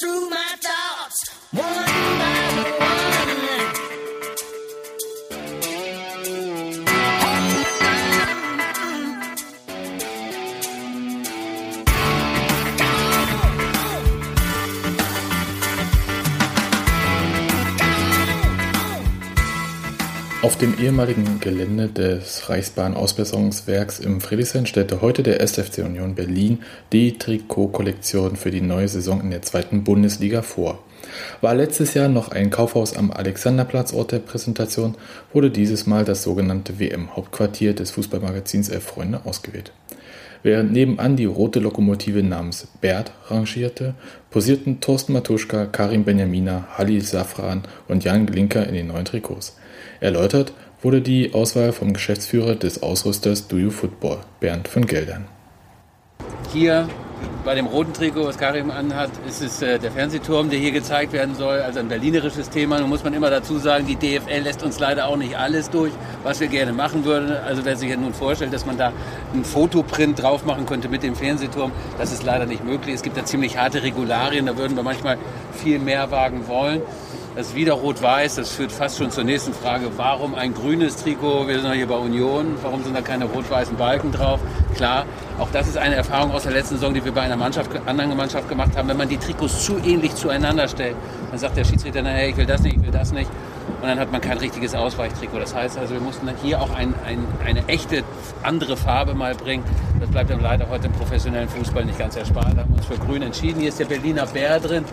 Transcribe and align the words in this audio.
through 0.00 0.30
my 0.30 0.54
time. 0.60 0.77
Auf 20.48 20.56
dem 20.56 20.78
ehemaligen 20.78 21.40
Gelände 21.40 21.88
des 21.88 22.48
Reichsbahn-Ausbesserungswerks 22.48 23.98
im 23.98 24.22
Friedrichshain 24.22 24.64
stellte 24.64 25.02
heute 25.02 25.22
der 25.22 25.42
SFC 25.42 25.80
Union 25.84 26.14
Berlin 26.14 26.60
die 26.90 27.18
Trikotkollektion 27.18 28.34
für 28.34 28.50
die 28.50 28.62
neue 28.62 28.88
Saison 28.88 29.20
in 29.20 29.30
der 29.30 29.42
zweiten 29.42 29.84
Bundesliga 29.84 30.40
vor. 30.40 30.82
War 31.42 31.54
letztes 31.54 31.92
Jahr 31.92 32.08
noch 32.08 32.30
ein 32.30 32.48
Kaufhaus 32.48 32.96
am 32.96 33.10
Alexanderplatz 33.10 33.92
Ort 33.92 34.12
der 34.12 34.20
Präsentation, 34.20 34.94
wurde 35.34 35.50
dieses 35.50 35.86
Mal 35.86 36.06
das 36.06 36.22
sogenannte 36.22 36.80
WM-Hauptquartier 36.80 37.74
des 37.74 37.90
Fußballmagazins 37.90 38.70
Elf 38.70 38.84
Freunde 38.84 39.20
ausgewählt. 39.26 39.72
Während 40.42 40.72
nebenan 40.72 41.16
die 41.16 41.26
rote 41.26 41.60
Lokomotive 41.60 42.22
namens 42.22 42.68
Bert 42.80 43.12
rangierte, 43.26 43.96
posierten 44.30 44.80
Thorsten 44.80 45.12
Matuschka, 45.12 45.66
Karim 45.66 46.04
Benjamina, 46.04 46.68
Halil 46.78 47.02
Safran 47.02 47.64
und 47.86 48.02
Jan 48.02 48.24
Glinker 48.24 48.66
in 48.66 48.74
den 48.74 48.86
neuen 48.86 49.04
Trikots. 49.04 49.54
Erläutert 50.00 50.52
wurde 50.80 51.00
die 51.00 51.34
Auswahl 51.34 51.72
vom 51.72 51.92
Geschäftsführer 51.92 52.54
des 52.54 52.82
Ausrüsters 52.82 53.48
Do 53.48 53.56
You 53.56 53.70
Football, 53.70 54.18
Bernd 54.38 54.68
von 54.68 54.86
Geldern. 54.86 55.26
Hier 56.52 56.88
bei 57.44 57.54
dem 57.56 57.66
roten 57.66 57.92
Trikot, 57.92 58.26
was 58.26 58.38
Karim 58.38 58.70
anhat, 58.70 59.10
ist 59.26 59.42
es 59.42 59.60
äh, 59.60 59.78
der 59.78 59.90
Fernsehturm, 59.90 60.50
der 60.50 60.58
hier 60.60 60.70
gezeigt 60.70 61.12
werden 61.12 61.34
soll. 61.34 61.60
Also 61.60 61.80
ein 61.80 61.88
berlinerisches 61.88 62.50
Thema. 62.50 62.78
Nun 62.78 62.88
muss 62.88 63.02
man 63.02 63.12
immer 63.12 63.30
dazu 63.30 63.58
sagen, 63.58 63.86
die 63.86 63.96
DFL 63.96 64.42
lässt 64.42 64.62
uns 64.62 64.78
leider 64.78 65.08
auch 65.08 65.16
nicht 65.16 65.36
alles 65.36 65.68
durch, 65.70 65.92
was 66.22 66.38
wir 66.40 66.48
gerne 66.48 66.72
machen 66.72 67.04
würden. 67.04 67.32
Also 67.32 67.64
wer 67.64 67.76
sich 67.76 67.90
ja 67.90 67.96
nun 67.96 68.14
vorstellt, 68.14 68.52
dass 68.52 68.66
man 68.66 68.78
da 68.78 68.92
einen 69.32 69.44
Fotoprint 69.44 70.22
drauf 70.22 70.44
machen 70.44 70.66
könnte 70.66 70.88
mit 70.88 71.02
dem 71.02 71.16
Fernsehturm, 71.16 71.72
das 71.98 72.12
ist 72.12 72.22
leider 72.22 72.46
nicht 72.46 72.64
möglich. 72.64 72.94
Es 72.94 73.02
gibt 73.02 73.16
da 73.16 73.24
ziemlich 73.24 73.56
harte 73.56 73.82
Regularien, 73.82 74.46
da 74.46 74.56
würden 74.56 74.76
wir 74.76 74.84
manchmal 74.84 75.18
viel 75.54 75.78
mehr 75.78 76.10
wagen 76.10 76.46
wollen. 76.46 76.82
Das 77.38 77.50
ist 77.50 77.54
wieder 77.54 77.74
rot-weiß, 77.74 78.34
das 78.34 78.50
führt 78.50 78.72
fast 78.72 78.98
schon 78.98 79.12
zur 79.12 79.22
nächsten 79.22 79.52
Frage. 79.52 79.92
Warum 79.96 80.34
ein 80.34 80.54
grünes 80.54 80.96
Trikot? 80.96 81.46
Wir 81.46 81.60
sind 81.60 81.66
ja 81.66 81.72
hier 81.72 81.86
bei 81.86 81.94
Union. 81.94 82.56
Warum 82.62 82.82
sind 82.82 82.96
da 82.96 83.00
keine 83.00 83.26
rot-weißen 83.26 83.76
Balken 83.76 84.10
drauf? 84.10 84.40
Klar, 84.74 85.06
auch 85.38 85.48
das 85.52 85.68
ist 85.68 85.78
eine 85.78 85.94
Erfahrung 85.94 86.32
aus 86.32 86.42
der 86.42 86.50
letzten 86.50 86.74
Saison, 86.74 86.92
die 86.94 87.04
wir 87.04 87.12
bei 87.12 87.20
einer 87.20 87.36
Mannschaft, 87.36 87.70
anderen 87.86 88.16
Mannschaft 88.16 88.48
gemacht 88.48 88.76
haben. 88.76 88.88
Wenn 88.88 88.96
man 88.96 89.08
die 89.08 89.18
Trikots 89.18 89.64
zu 89.64 89.78
ähnlich 89.78 90.16
zueinander 90.16 90.66
stellt, 90.66 90.96
dann 91.30 91.38
sagt 91.38 91.56
der 91.56 91.62
Schiedsrichter, 91.62 92.02
hey, 92.02 92.30
ich 92.30 92.36
will 92.36 92.46
das 92.46 92.60
nicht, 92.60 92.74
ich 92.74 92.82
will 92.82 92.90
das 92.90 93.12
nicht. 93.12 93.30
Und 93.80 93.86
dann 93.86 94.00
hat 94.00 94.10
man 94.10 94.20
kein 94.20 94.38
richtiges 94.38 94.74
Ausweichtrikot. 94.74 95.38
Das 95.38 95.54
heißt 95.54 95.78
also, 95.78 95.94
wir 95.94 96.00
mussten 96.00 96.26
dann 96.26 96.34
hier 96.42 96.60
auch 96.60 96.70
ein, 96.74 96.94
ein, 97.06 97.24
eine 97.44 97.66
echte 97.68 98.02
andere 98.42 98.76
Farbe 98.76 99.14
mal 99.14 99.34
bringen. 99.34 99.62
Das 100.00 100.10
bleibt 100.10 100.30
dann 100.30 100.40
leider 100.40 100.68
heute 100.68 100.88
im 100.88 100.92
professionellen 100.92 101.48
Fußball 101.48 101.84
nicht 101.84 101.98
ganz 101.98 102.16
erspart. 102.16 102.56
Da 102.56 102.62
haben 102.62 102.70
wir 102.70 102.78
uns 102.78 102.86
für 102.86 102.98
grün 102.98 103.22
entschieden. 103.22 103.60
Hier 103.60 103.68
ist 103.68 103.78
der 103.78 103.84
Berliner 103.84 104.26
Bär 104.26 104.58
drin, 104.58 104.84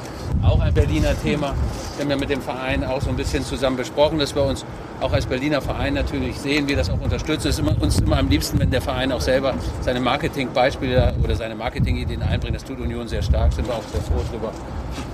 auch 0.44 0.59
ein 0.59 0.73
Berliner 0.73 1.19
Thema. 1.19 1.56
Wir 1.95 2.03
haben 2.03 2.11
ja 2.11 2.17
mit 2.17 2.30
dem 2.30 2.41
Verein 2.41 2.83
auch 2.83 3.02
so 3.02 3.09
ein 3.09 3.16
bisschen 3.16 3.44
zusammen 3.44 3.78
besprochen, 3.78 4.19
dass 4.19 4.36
wir 4.36 4.44
uns 4.44 4.63
auch 5.02 5.11
als 5.11 5.25
Berliner 5.25 5.61
Verein 5.61 5.95
natürlich 5.95 6.39
sehen, 6.39 6.67
wir 6.67 6.75
das 6.75 6.89
auch 6.89 7.02
unterstützen. 7.02 7.47
Es 7.47 7.59
ist 7.59 7.67
immer, 7.67 7.81
uns 7.81 8.00
immer 8.00 8.17
am 8.17 8.30
liebsten, 8.30 8.59
wenn 8.59 8.69
der 8.69 8.81
Verein 8.81 9.11
auch 9.11 9.22
selber 9.22 9.56
seine 9.81 10.00
Marketingbeispiele 10.00 11.16
oder 11.23 11.36
seine 11.36 11.56
Marketingideen 11.56 12.22
einbringt. 12.22 12.56
Das 12.56 12.63
tut 12.63 12.80
Union 12.80 13.08
sehr 13.08 13.22
stark, 13.22 13.52
sind 13.53 13.67
wir 13.67 13.73
auch 13.73 13.83
sehr 13.91 14.02
froh 14.02 14.22
drüber. 14.31 14.52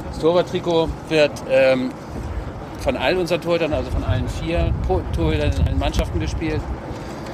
Das 0.09 0.19
Torwarttrikot 0.19 0.89
wird 1.09 1.31
ähm, 1.49 1.89
von 2.81 2.97
all 2.97 3.17
unseren 3.17 3.41
Torhütern, 3.41 3.73
also 3.73 3.91
von 3.91 4.03
allen 4.03 4.27
vier 4.27 4.73
Torhütern 5.15 5.51
in 5.51 5.67
allen 5.67 5.79
Mannschaften 5.79 6.19
gespielt. 6.19 6.61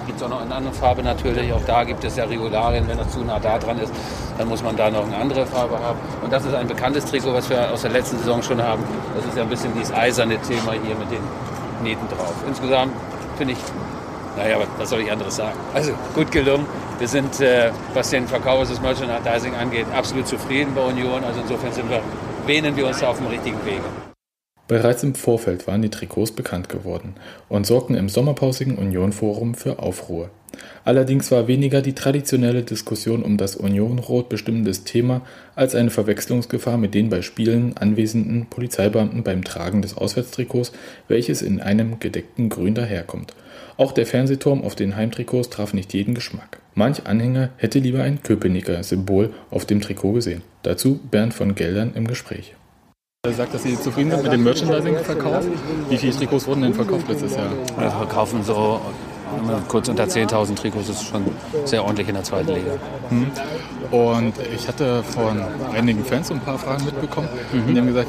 Gibt 0.06 0.20
es 0.20 0.24
auch 0.24 0.30
noch 0.30 0.42
eine 0.42 0.56
andere 0.56 0.74
Farbe 0.74 1.04
natürlich. 1.04 1.52
Auch 1.52 1.62
da 1.66 1.84
gibt 1.84 2.04
es 2.04 2.16
ja 2.16 2.26
Regularien, 2.26 2.88
wenn 2.88 2.98
das 2.98 3.10
zu 3.10 3.20
nah 3.20 3.40
da 3.40 3.58
dran 3.58 3.78
ist, 3.80 3.92
dann 4.38 4.48
muss 4.48 4.64
man 4.64 4.76
da 4.78 4.90
noch 4.90 5.06
eine 5.06 5.18
andere 5.18 5.46
Farbe 5.46 5.78
haben. 5.80 6.00
Und 6.24 6.32
das 6.32 6.46
ist 6.46 6.54
ein 6.54 6.68
bekanntes 6.68 7.06
Trikot, 7.06 7.34
was 7.34 7.50
wir 7.50 7.72
aus 7.72 7.82
der 7.82 7.92
letzten 7.92 8.18
Saison 8.20 8.42
schon 8.42 8.62
haben. 8.62 8.84
Das 9.16 9.26
ist 9.26 9.36
ja 9.36 9.44
ein 9.44 9.50
bisschen 9.50 9.74
dieses 9.74 9.94
eiserne 9.94 10.38
Thema 10.42 10.74
hier 10.74 10.96
mit 10.96 11.12
den 11.12 11.24
Nähten 11.84 12.08
drauf. 12.08 12.34
Insgesamt 12.48 12.94
finde 13.38 13.54
ich, 13.54 13.60
naja, 14.38 14.58
was 14.78 14.90
soll 14.90 15.02
ich 15.02 15.12
anderes 15.12 15.36
sagen? 15.36 15.58
Also 15.74 15.92
gut 16.16 16.32
gelungen. 16.32 16.66
Wir 17.00 17.08
sind, 17.08 17.40
äh, 17.42 17.72
was 17.94 18.10
den 18.10 18.28
Verkauf 18.28 18.68
des 18.68 18.82
Merchandising 18.82 19.56
angeht, 19.56 19.86
absolut 19.96 20.28
zufrieden 20.28 20.74
bei 20.74 20.82
Union. 20.82 21.24
Also 21.24 21.42
insofern 21.42 21.72
sind 21.72 21.90
wir, 21.90 22.02
wähnen 22.46 22.76
wir 22.76 22.88
uns 22.88 23.04
auf 23.04 23.18
dem 23.18 23.28
richtigen 23.28 23.64
Wege. 23.66 24.07
Bereits 24.68 25.04
im 25.04 25.16
Vorfeld 25.16 25.66
waren 25.66 25.82
die 25.82 25.90
Trikots 25.90 26.32
bekannt 26.32 26.68
geworden 26.68 27.16
und 27.48 27.66
sorgten 27.66 27.96
im 27.96 28.10
sommerpausigen 28.10 28.78
Union-Forum 28.78 29.56
für 29.56 29.80
Aufruhr. 29.80 30.30
Allerdings 30.84 31.32
war 31.32 31.48
weniger 31.48 31.82
die 31.82 31.94
traditionelle 31.94 32.64
Diskussion 32.64 33.24
um 33.24 33.38
das 33.38 33.56
Unionrot 33.56 34.30
bestimmendes 34.30 34.84
Thema 34.84 35.22
als 35.56 35.76
eine 35.76 35.90
Verwechslungsgefahr 35.90 36.78
mit 36.78 36.94
den 36.94 37.10
bei 37.10 37.22
Spielen 37.22 37.78
anwesenden 37.78 38.48
Polizeibeamten 38.48 39.24
beim 39.24 39.44
Tragen 39.44 39.82
des 39.82 39.96
Auswärtstrikots, 39.96 40.72
welches 41.08 41.42
in 41.42 41.62
einem 41.62 42.00
gedeckten 42.00 42.50
Grün 42.50 42.76
daherkommt. 42.76 43.34
Auch 43.78 43.92
der 43.92 44.06
Fernsehturm 44.06 44.64
auf 44.64 44.76
den 44.76 44.96
Heimtrikots 44.96 45.50
traf 45.50 45.74
nicht 45.74 45.94
jeden 45.94 46.16
Geschmack. 46.16 46.60
Manch 46.74 47.06
Anhänger 47.06 47.50
hätte 47.58 47.80
lieber 47.80 48.04
ein 48.04 48.24
Köpenicker 48.24 48.82
Symbol 48.84 49.34
auf 49.52 49.66
dem 49.66 49.82
Trikot 49.82 50.14
gesehen. 50.14 50.42
Dazu 50.64 51.00
Bernd 51.12 51.34
von 51.34 51.56
Geldern 51.56 51.92
im 51.96 52.08
Gespräch. 52.08 52.56
Er 53.28 53.34
sagt, 53.34 53.54
dass 53.54 53.64
Sie 53.64 53.78
zufrieden 53.78 54.12
sind 54.12 54.24
mit 54.24 54.32
dem 54.32 54.44
Merchandising-Verkauf. 54.46 55.44
Wie 55.90 55.98
viele 55.98 56.14
Trikots 56.14 56.48
wurden 56.48 56.62
denn 56.62 56.74
verkauft 56.74 57.10
letztes 57.10 57.36
Jahr? 57.36 57.50
Wir 57.78 57.92
verkaufen 57.92 58.42
so 58.42 58.80
kurz 59.68 59.90
unter 59.90 60.06
10.000 60.06 60.56
Trikots, 60.56 60.88
das 60.88 61.02
ist 61.02 61.10
schon 61.10 61.26
sehr 61.66 61.84
ordentlich 61.84 62.08
in 62.08 62.14
der 62.14 62.24
zweiten 62.24 62.54
Liga. 62.54 62.72
Hm. 63.10 63.28
Und 63.92 64.34
ich 64.56 64.70
hatte 64.70 65.04
von 65.04 65.42
einigen 65.74 66.06
Fans 66.06 66.30
so 66.30 66.36
ein 66.36 66.40
paar 66.40 66.58
Fragen 66.58 66.86
mitbekommen. 66.86 67.28
Mhm. 67.52 67.74
Die 67.74 67.80
haben 67.80 67.88
gesagt, 67.88 68.08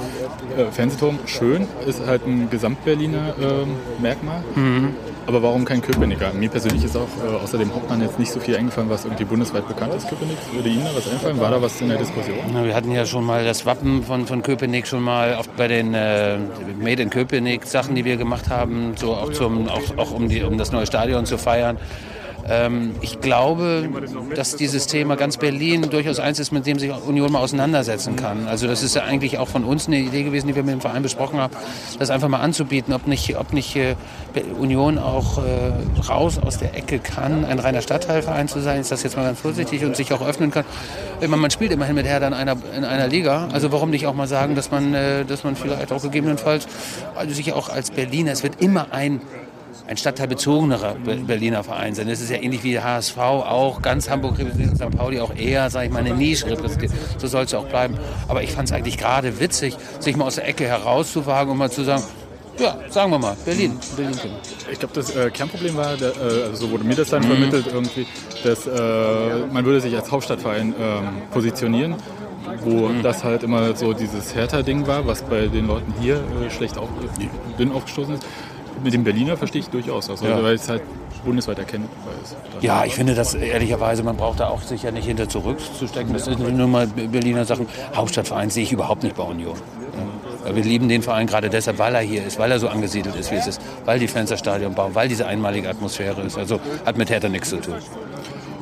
äh, 0.56 0.70
Fernsehturm 0.70 1.18
schön, 1.26 1.66
ist 1.84 2.06
halt 2.06 2.24
ein 2.24 2.48
Gesamtberliner 2.48 3.34
äh, 3.40 4.00
Merkmal. 4.00 4.42
Mhm. 4.54 4.94
Aber 5.28 5.42
warum 5.42 5.66
kein 5.66 5.82
Köpenicker? 5.82 6.32
Mir 6.32 6.48
persönlich 6.48 6.82
ist 6.82 6.96
auch 6.96 7.06
äh, 7.22 7.44
außer 7.44 7.58
Hauptmann 7.58 8.00
jetzt 8.00 8.18
nicht 8.18 8.32
so 8.32 8.40
viel 8.40 8.56
eingefallen, 8.56 8.88
was 8.88 9.04
irgendwie 9.04 9.26
bundesweit 9.26 9.68
bekannt 9.68 9.92
ist, 9.92 10.08
Köpenick. 10.08 10.38
Würde 10.54 10.70
Ihnen 10.70 10.86
da 10.86 10.90
was 10.96 11.06
einfallen? 11.06 11.38
War 11.38 11.50
da 11.50 11.60
was 11.60 11.78
in 11.82 11.90
der 11.90 11.98
Diskussion? 11.98 12.38
Na, 12.50 12.64
wir 12.64 12.74
hatten 12.74 12.90
ja 12.92 13.04
schon 13.04 13.24
mal 13.24 13.44
das 13.44 13.66
Wappen 13.66 14.02
von, 14.04 14.26
von 14.26 14.42
Köpenick 14.42 14.86
schon 14.86 15.02
mal 15.02 15.36
oft 15.38 15.54
bei 15.54 15.68
den 15.68 15.92
äh, 15.92 16.38
Made 16.80 17.02
in 17.02 17.10
Köpenick 17.10 17.66
Sachen, 17.66 17.94
die 17.94 18.06
wir 18.06 18.16
gemacht 18.16 18.48
haben, 18.48 18.94
so 18.96 19.12
auch, 19.12 19.30
zum, 19.30 19.68
auch, 19.68 19.98
auch 19.98 20.12
um, 20.12 20.30
die, 20.30 20.42
um 20.42 20.56
das 20.56 20.72
neue 20.72 20.86
Stadion 20.86 21.26
zu 21.26 21.36
feiern. 21.36 21.76
Ähm, 22.50 22.94
ich 23.00 23.20
glaube, 23.20 23.88
dass 24.34 24.56
dieses 24.56 24.86
Thema 24.86 25.16
ganz 25.16 25.36
Berlin 25.36 25.88
durchaus 25.90 26.18
eins 26.18 26.38
ist, 26.38 26.52
mit 26.52 26.66
dem 26.66 26.78
sich 26.78 26.90
Union 26.90 27.30
mal 27.32 27.40
auseinandersetzen 27.40 28.16
kann. 28.16 28.48
Also 28.48 28.66
das 28.66 28.82
ist 28.82 28.94
ja 28.94 29.02
eigentlich 29.02 29.38
auch 29.38 29.48
von 29.48 29.64
uns 29.64 29.86
eine 29.86 29.98
Idee 29.98 30.22
gewesen, 30.22 30.48
die 30.48 30.54
wir 30.54 30.62
mit 30.62 30.72
dem 30.72 30.80
Verein 30.80 31.02
besprochen 31.02 31.38
haben, 31.38 31.54
das 31.98 32.10
einfach 32.10 32.28
mal 32.28 32.40
anzubieten, 32.40 32.94
ob 32.94 33.06
nicht, 33.06 33.36
ob 33.38 33.52
nicht 33.52 33.76
äh, 33.76 33.96
Union 34.58 34.98
auch 34.98 35.38
äh, 35.38 36.02
raus 36.08 36.38
aus 36.38 36.58
der 36.58 36.74
Ecke 36.74 36.98
kann, 36.98 37.44
ein 37.44 37.58
reiner 37.58 37.82
Stadtteilverein 37.82 38.48
zu 38.48 38.60
sein, 38.60 38.80
ist 38.80 38.90
das 38.90 39.02
jetzt 39.02 39.16
mal 39.16 39.24
ganz 39.24 39.40
vorsichtig 39.40 39.84
und 39.84 39.96
sich 39.96 40.12
auch 40.12 40.26
öffnen 40.26 40.50
kann. 40.50 40.64
Meine, 41.20 41.36
man 41.36 41.50
spielt 41.50 41.72
immerhin 41.72 41.94
mit 41.94 42.06
Hertha 42.06 42.26
in 42.26 42.34
einer, 42.34 42.56
in 42.76 42.84
einer 42.84 43.08
Liga, 43.08 43.48
also 43.52 43.72
warum 43.72 43.90
nicht 43.90 44.06
auch 44.06 44.14
mal 44.14 44.28
sagen, 44.28 44.54
dass 44.54 44.70
man, 44.70 44.94
äh, 44.94 45.24
dass 45.24 45.44
man 45.44 45.56
vielleicht 45.56 45.92
auch 45.92 46.02
gegebenenfalls, 46.02 46.66
also 47.14 47.34
sich 47.34 47.52
auch 47.52 47.68
als 47.68 47.90
Berliner, 47.90 48.32
es 48.32 48.42
wird 48.42 48.60
immer 48.60 48.92
ein 48.92 49.20
ein 49.86 49.96
stadtteilbezogener 49.96 50.96
Berliner 51.26 51.64
Verein 51.64 51.94
sein. 51.94 52.08
Das 52.08 52.20
ist 52.20 52.30
ja 52.30 52.36
ähnlich 52.36 52.62
wie 52.62 52.72
der 52.72 52.84
HSV 52.84 53.16
auch, 53.18 53.82
ganz 53.82 54.10
Hamburg 54.10 54.38
repräsentiert, 54.38 54.76
St. 54.76 54.96
Pauli 54.96 55.20
auch 55.20 55.34
eher, 55.34 55.70
sage 55.70 55.86
ich 55.86 55.92
mal, 55.92 56.00
eine 56.00 56.14
Nische 56.14 56.46
repräsentiert. 56.46 56.92
So 57.18 57.26
soll 57.26 57.44
es 57.44 57.54
auch 57.54 57.66
bleiben. 57.66 57.96
Aber 58.28 58.42
ich 58.42 58.52
fand 58.52 58.68
es 58.68 58.74
eigentlich 58.74 58.98
gerade 58.98 59.40
witzig, 59.40 59.76
sich 60.00 60.16
mal 60.16 60.26
aus 60.26 60.36
der 60.36 60.46
Ecke 60.46 60.64
herauszuwagen 60.64 61.52
und 61.52 61.58
mal 61.58 61.70
zu 61.70 61.84
sagen, 61.84 62.02
ja, 62.58 62.76
sagen 62.88 63.12
wir 63.12 63.18
mal, 63.18 63.36
Berlin. 63.44 63.78
Berlin 63.96 64.18
ich 64.70 64.78
glaube, 64.80 64.94
das 64.94 65.14
äh, 65.14 65.30
Kernproblem 65.30 65.76
war, 65.76 65.96
der, 65.96 66.10
äh, 66.16 66.42
also 66.48 66.66
so 66.66 66.70
wurde 66.72 66.84
mir 66.84 66.96
das 66.96 67.10
dann 67.10 67.22
mhm. 67.22 67.28
vermittelt, 67.28 67.66
irgendwie, 67.72 68.06
dass 68.42 68.66
äh, 68.66 69.46
man 69.52 69.64
würde 69.64 69.80
sich 69.80 69.94
als 69.94 70.10
Hauptstadtverein 70.10 70.74
ähm, 70.78 71.08
positionieren 71.30 71.94
wo 72.62 72.88
mhm. 72.88 73.02
das 73.02 73.24
halt 73.24 73.42
immer 73.42 73.76
so 73.76 73.92
dieses 73.92 74.34
Hertha-Ding 74.34 74.86
war, 74.86 75.06
was 75.06 75.22
bei 75.22 75.46
den 75.46 75.66
Leuten 75.66 75.92
hier 76.00 76.16
äh, 76.16 76.50
schlecht 76.50 76.78
auf, 76.78 76.88
dünn 77.58 77.72
aufgestoßen 77.72 78.14
ist 78.14 78.26
mit 78.82 78.94
dem 78.94 79.04
Berliner 79.04 79.36
verstehe 79.36 79.60
ich 79.60 79.68
durchaus, 79.68 80.10
also, 80.10 80.26
ja. 80.26 80.42
weil 80.42 80.54
es 80.54 80.68
halt 80.68 80.82
bundesweit 81.24 81.58
erkennbar 81.58 81.90
ist. 82.22 82.36
Ja, 82.60 82.84
ich 82.84 82.94
finde 82.94 83.14
das 83.14 83.34
ehrlicherweise, 83.34 84.02
man 84.02 84.16
braucht 84.16 84.40
da 84.40 84.48
auch 84.48 84.62
sicher 84.62 84.92
nicht 84.92 85.06
hinter 85.06 85.28
zurückzustecken. 85.28 86.12
Das 86.12 86.24
sind 86.24 86.38
nur 86.56 86.68
mal 86.68 86.86
Berliner 86.86 87.44
Sachen. 87.44 87.66
Hauptstadtverein 87.94 88.50
sehe 88.50 88.62
ich 88.62 88.72
überhaupt 88.72 89.02
nicht 89.02 89.16
bei 89.16 89.24
Union. 89.24 89.56
Ja. 90.44 90.54
Wir 90.54 90.62
lieben 90.62 90.88
den 90.88 91.02
Verein 91.02 91.26
gerade 91.26 91.50
deshalb, 91.50 91.78
weil 91.78 91.94
er 91.94 92.00
hier 92.00 92.24
ist, 92.24 92.38
weil 92.38 92.50
er 92.50 92.58
so 92.58 92.68
angesiedelt 92.68 93.16
ist, 93.16 93.30
wie 93.30 93.36
es 93.36 93.46
ist, 93.46 93.60
weil 93.84 93.98
die 93.98 94.08
Fans 94.08 94.30
das 94.30 94.38
Stadion 94.38 94.74
bauen, 94.74 94.94
weil 94.94 95.08
diese 95.08 95.26
einmalige 95.26 95.68
Atmosphäre 95.68 96.22
ist. 96.22 96.38
Also 96.38 96.60
hat 96.86 96.96
mit 96.96 97.10
Hertha 97.10 97.28
nichts 97.28 97.50
zu 97.50 97.56
tun. 97.56 97.74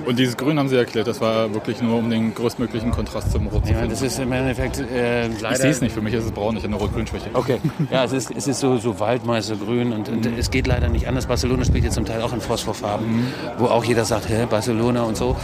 Und 0.07 0.19
dieses 0.21 0.37
Grün 0.37 0.57
haben 0.59 0.69
Sie 0.69 0.77
erklärt, 0.77 1.09
das 1.09 1.21
war 1.21 1.53
wirklich 1.53 1.83
nur 1.83 1.99
um 1.99 2.09
den 2.09 2.33
größtmöglichen 2.33 2.93
Kontrast 2.93 3.33
zum 3.33 3.49
Rot 3.49 3.67
zu 3.67 3.73
Ja, 3.73 3.79
finden. 3.79 3.91
das 3.91 4.03
ist 4.03 4.19
im 4.21 4.31
Endeffekt 4.31 4.79
äh, 4.79 5.27
leider... 5.27 5.51
ich 5.51 5.57
sehe 5.59 5.71
es 5.71 5.81
nicht, 5.81 5.93
für 5.93 6.01
mich 6.01 6.15
ist 6.15 6.25
es 6.27 6.31
braun, 6.31 6.57
ich 6.57 6.63
habe 6.63 6.73
eine 6.75 6.81
Rot-Grün-Schwäche. 6.83 7.31
Okay, 7.35 7.59
ja, 7.91 8.05
es 8.05 8.13
ist, 8.13 8.31
es 8.31 8.47
ist 8.47 8.61
so, 8.61 8.77
so 8.79 9.01
Waldmeistergrün 9.01 9.93
und, 9.93 10.09
und 10.09 10.25
es 10.39 10.51
geht 10.53 10.69
leider 10.69 10.89
nicht 10.89 11.09
anders. 11.09 11.27
Barcelona 11.27 11.65
spielt 11.65 11.83
jetzt 11.85 11.95
zum 11.95 12.05
Teil 12.05 12.23
auch 12.23 12.33
in 12.33 12.41
Phosphorfarben, 12.41 13.27
wo 13.59 13.67
auch 13.67 13.85
jeder 13.85 14.05
sagt, 14.05 14.29
hä, 14.29 14.47
Barcelona 14.49 15.03
und 15.03 15.17
so. 15.17 15.37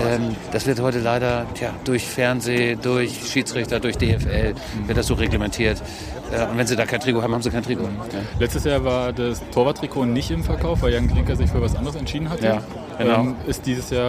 Ähm, 0.00 0.34
das 0.50 0.66
wird 0.66 0.80
heute 0.80 0.98
leider 0.98 1.46
tja, 1.54 1.70
durch 1.84 2.04
Fernseh, 2.04 2.74
durch 2.74 3.30
Schiedsrichter, 3.30 3.78
durch 3.78 3.96
DFL, 3.98 4.54
wird 4.86 4.98
das 4.98 5.06
so 5.06 5.14
reglementiert. 5.14 5.80
Äh, 6.32 6.44
und 6.50 6.58
wenn 6.58 6.66
sie 6.66 6.74
da 6.76 6.86
kein 6.86 6.98
Trikot 7.00 7.22
haben, 7.22 7.32
haben 7.34 7.42
sie 7.42 7.50
kein 7.50 7.62
Trikot. 7.62 7.84
Ja. 7.84 8.18
Letztes 8.40 8.64
Jahr 8.64 8.84
war 8.84 9.12
das 9.12 9.40
Torwarttrikot 9.52 10.06
nicht 10.06 10.30
im 10.32 10.42
Verkauf, 10.42 10.82
weil 10.82 10.92
Jan 10.92 11.06
Klinker 11.08 11.36
sich 11.36 11.48
für 11.50 11.62
was 11.62 11.76
anderes 11.76 11.94
entschieden 11.96 12.28
hatte. 12.28 12.44
Ja, 12.44 12.62
genau. 12.98 13.20
Ähm, 13.20 13.36
ist 13.46 13.64
dieses 13.64 13.90
Jahr 13.90 14.07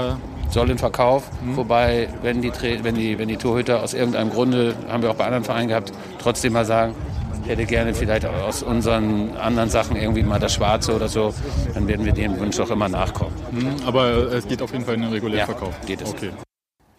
soll 0.49 0.69
in 0.71 0.77
Verkauf. 0.77 1.29
Wobei, 1.55 2.09
wenn 2.23 2.41
die, 2.41 2.51
wenn, 2.83 2.95
die, 2.95 3.19
wenn 3.19 3.27
die 3.27 3.37
Torhüter 3.37 3.83
aus 3.83 3.93
irgendeinem 3.93 4.29
Grunde, 4.31 4.75
haben 4.89 5.03
wir 5.03 5.11
auch 5.11 5.15
bei 5.15 5.25
anderen 5.25 5.43
Vereinen 5.43 5.67
gehabt, 5.69 5.91
trotzdem 6.21 6.53
mal 6.53 6.65
sagen, 6.65 6.95
ich 7.43 7.49
hätte 7.49 7.65
gerne 7.65 7.93
vielleicht 7.93 8.25
aus 8.25 8.61
unseren 8.63 9.35
anderen 9.37 9.69
Sachen 9.69 9.95
irgendwie 9.95 10.23
mal 10.23 10.39
das 10.39 10.53
Schwarze 10.53 10.95
oder 10.95 11.07
so, 11.07 11.33
dann 11.73 11.87
werden 11.87 12.05
wir 12.05 12.13
dem 12.13 12.39
Wunsch 12.39 12.59
auch 12.59 12.69
immer 12.69 12.89
nachkommen. 12.89 13.33
Hm, 13.51 13.75
Aber 13.87 14.31
es 14.33 14.47
geht 14.47 14.61
auf 14.61 14.71
jeden 14.71 14.85
Fall 14.85 14.95
in 14.95 15.01
den 15.01 15.11
regulären 15.11 15.39
Ja, 15.39 15.45
Verkauf. 15.45 15.73
geht 15.85 16.01
es. 16.01 16.09
Okay. 16.09 16.29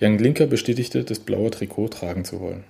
Jan 0.01 0.17
Glinker 0.17 0.47
bestätigte, 0.47 1.05
das 1.05 1.19
blaue 1.19 1.51
Trikot 1.51 1.89
tragen 1.89 2.25
zu 2.25 2.41
wollen. 2.41 2.65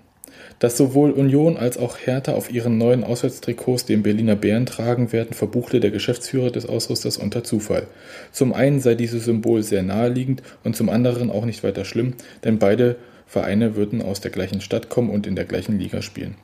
Dass 0.58 0.76
sowohl 0.76 1.10
Union 1.10 1.56
als 1.56 1.78
auch 1.78 1.98
Hertha 1.98 2.32
auf 2.32 2.50
ihren 2.50 2.78
neuen 2.78 3.04
Auswärtstrikots 3.04 3.84
den 3.84 4.02
Berliner 4.02 4.36
Bären 4.36 4.66
tragen 4.66 5.12
werden, 5.12 5.32
verbuchte 5.32 5.80
der 5.80 5.90
Geschäftsführer 5.90 6.50
des 6.50 6.66
Ausrüsters 6.66 7.16
unter 7.16 7.44
Zufall. 7.44 7.86
Zum 8.32 8.52
einen 8.52 8.80
sei 8.80 8.94
dieses 8.94 9.24
Symbol 9.24 9.62
sehr 9.62 9.82
naheliegend 9.82 10.42
und 10.64 10.76
zum 10.76 10.88
anderen 10.88 11.30
auch 11.30 11.44
nicht 11.44 11.64
weiter 11.64 11.84
schlimm, 11.84 12.14
denn 12.44 12.58
beide 12.58 12.96
Vereine 13.26 13.76
würden 13.76 14.02
aus 14.02 14.20
der 14.20 14.30
gleichen 14.30 14.60
Stadt 14.60 14.88
kommen 14.88 15.10
und 15.10 15.26
in 15.26 15.36
der 15.36 15.44
gleichen 15.44 15.78
Liga 15.78 16.02
spielen. 16.02 16.34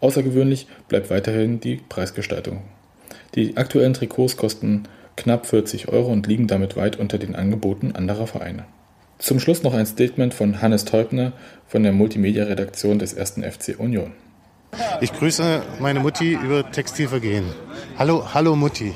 Außergewöhnlich 0.00 0.66
bleibt 0.88 1.10
weiterhin 1.10 1.60
die 1.60 1.80
Preisgestaltung. 1.88 2.62
Die 3.34 3.56
aktuellen 3.56 3.94
Trikots 3.94 4.36
kosten 4.36 4.84
knapp 5.16 5.46
40 5.46 5.88
Euro 5.88 6.12
und 6.12 6.26
liegen 6.26 6.46
damit 6.46 6.76
weit 6.76 6.98
unter 6.98 7.18
den 7.18 7.34
Angeboten 7.34 7.92
anderer 7.92 8.26
Vereine. 8.26 8.64
Zum 9.18 9.40
Schluss 9.40 9.62
noch 9.62 9.72
ein 9.72 9.86
Statement 9.86 10.34
von 10.34 10.60
Hannes 10.60 10.84
Teubner 10.84 11.32
von 11.66 11.82
der 11.82 11.92
Multimedia-Redaktion 11.92 12.98
des 12.98 13.16
1. 13.16 13.40
FC 13.40 13.78
Union. 13.78 14.12
Ich 15.00 15.12
grüße 15.12 15.62
meine 15.80 16.00
Mutti 16.00 16.34
über 16.34 16.70
Textilvergehen. 16.70 17.46
Hallo, 17.98 18.34
hallo 18.34 18.56
Mutti. 18.56 18.94